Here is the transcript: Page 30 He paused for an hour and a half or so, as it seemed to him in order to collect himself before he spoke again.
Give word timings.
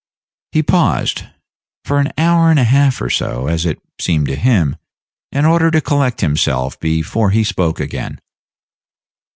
Page 0.51 0.57
30 0.57 0.57
He 0.57 0.63
paused 0.63 1.23
for 1.85 1.99
an 1.99 2.11
hour 2.17 2.49
and 2.49 2.57
a 2.57 2.63
half 2.63 2.99
or 3.03 3.09
so, 3.11 3.45
as 3.45 3.67
it 3.67 3.79
seemed 3.99 4.25
to 4.29 4.35
him 4.35 4.77
in 5.31 5.45
order 5.45 5.69
to 5.69 5.79
collect 5.79 6.21
himself 6.21 6.79
before 6.79 7.29
he 7.29 7.43
spoke 7.43 7.79
again. 7.79 8.17